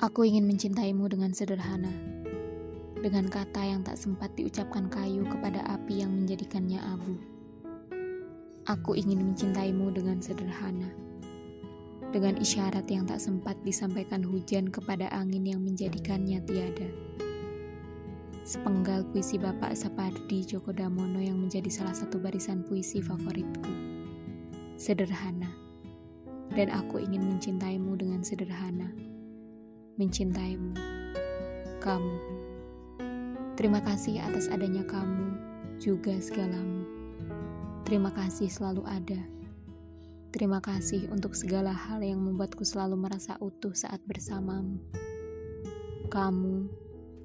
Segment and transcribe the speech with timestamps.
[0.00, 1.92] Aku ingin mencintaimu dengan sederhana,
[3.04, 7.20] dengan kata yang tak sempat diucapkan kayu kepada api yang menjadikannya abu.
[8.64, 10.88] Aku ingin mencintaimu dengan sederhana,
[12.16, 16.88] dengan isyarat yang tak sempat disampaikan hujan kepada angin yang menjadikannya tiada.
[18.48, 23.68] Sepenggal puisi Bapak Sapardi Djoko Damono yang menjadi salah satu barisan puisi favoritku.
[24.80, 25.52] Sederhana.
[26.56, 29.10] Dan aku ingin mencintaimu dengan sederhana
[30.00, 30.72] mencintaimu,
[31.84, 32.16] kamu.
[33.52, 35.36] Terima kasih atas adanya kamu,
[35.76, 36.88] juga segalamu.
[37.84, 39.20] Terima kasih selalu ada.
[40.32, 44.80] Terima kasih untuk segala hal yang membuatku selalu merasa utuh saat bersamamu.
[46.08, 46.64] Kamu,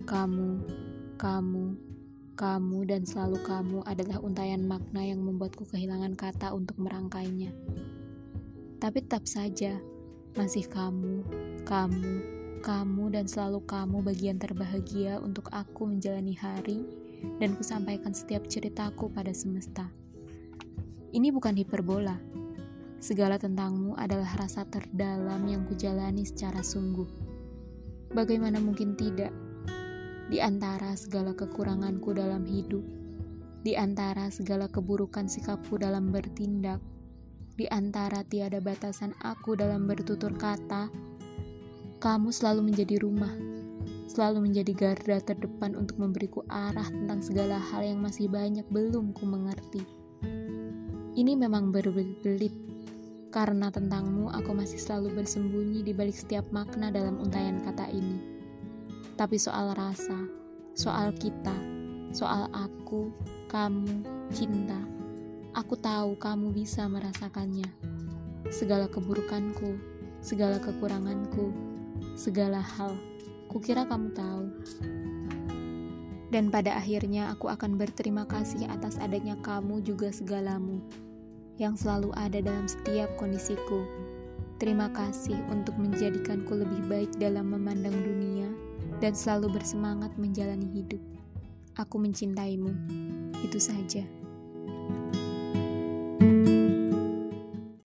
[0.03, 0.49] kamu,
[1.15, 1.65] kamu,
[2.35, 7.55] kamu, dan selalu kamu adalah untayan makna yang membuatku kehilangan kata untuk merangkainya.
[8.84, 9.79] Tapi tetap saja,
[10.35, 11.23] masih kamu,
[11.63, 12.35] kamu,
[12.66, 16.82] kamu dan selalu kamu bagian terbahagia untuk aku menjalani hari
[17.38, 19.85] dan kusampaikan setiap ceritaku pada semesta.
[21.13, 22.18] Ini bukan hiperbola.
[22.98, 27.05] Segala tentangmu adalah rasa terdalam yang kujalani secara sungguh.
[28.18, 29.30] Bagaimana mungkin tidak?
[30.26, 32.82] Di antara segala kekuranganku dalam hidup,
[33.62, 36.82] di antara segala keburukan sikapku dalam bertindak,
[37.54, 40.90] di antara tiada batasan aku dalam bertutur kata,
[42.05, 43.34] kamu selalu menjadi rumah,
[44.05, 49.25] selalu menjadi garda terdepan untuk memberiku arah tentang segala hal yang masih banyak belum ku
[49.25, 49.81] mengerti.
[51.17, 52.53] Ini memang berbelit-belit,
[53.34, 58.21] karena tentangmu aku masih selalu bersembunyi di balik setiap makna dalam untayan kata ini.
[59.17, 60.29] Tapi soal rasa,
[60.77, 61.57] soal kita,
[62.13, 63.09] soal aku,
[63.49, 64.78] kamu, cinta,
[65.57, 67.66] aku tahu kamu bisa merasakannya.
[68.53, 69.73] Segala keburukanku,
[70.22, 71.73] segala kekuranganku,
[72.16, 72.96] segala hal.
[73.51, 74.46] Kukira kamu tahu.
[76.34, 80.84] Dan pada akhirnya aku akan berterima kasih atas adanya kamu juga segalamu
[81.56, 83.88] yang selalu ada dalam setiap kondisiku.
[84.59, 88.48] Terima kasih untuk menjadikanku lebih baik dalam memandang dunia
[89.00, 91.00] dan selalu bersemangat menjalani hidup.
[91.75, 92.72] Aku mencintaimu.
[93.44, 94.03] Itu saja.
[94.86, 95.25] thank you